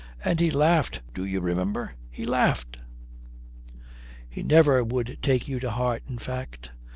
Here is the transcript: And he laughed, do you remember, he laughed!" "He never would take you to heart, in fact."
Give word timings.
And 0.25 0.39
he 0.39 0.49
laughed, 0.49 1.03
do 1.13 1.23
you 1.25 1.41
remember, 1.41 1.93
he 2.09 2.25
laughed!" 2.25 2.77
"He 4.27 4.41
never 4.41 4.83
would 4.83 5.19
take 5.21 5.47
you 5.47 5.59
to 5.59 5.69
heart, 5.69 6.01
in 6.07 6.17
fact." 6.17 6.71